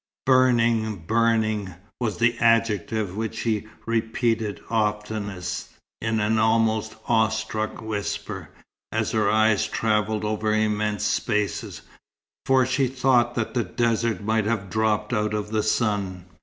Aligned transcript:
"Burning, 0.25 0.95
burning," 1.05 1.75
was 1.99 2.17
the 2.17 2.35
adjective 2.39 3.15
which 3.15 3.37
she 3.37 3.67
repeated 3.85 4.59
oftenest, 4.67 5.69
in 6.01 6.19
an 6.19 6.39
almost 6.39 6.95
awestruck 7.07 7.83
whisper, 7.83 8.49
as 8.91 9.11
her 9.11 9.29
eyes 9.29 9.67
travelled 9.67 10.25
over 10.25 10.55
immense 10.55 11.05
spaces; 11.05 11.83
for 12.47 12.65
she 12.65 12.87
thought 12.87 13.35
that 13.35 13.53
the 13.53 13.63
desert 13.63 14.23
might 14.23 14.45
have 14.45 14.71
dropped 14.71 15.13
out 15.13 15.35
of 15.35 15.51
the 15.51 15.61
sun. 15.61 16.25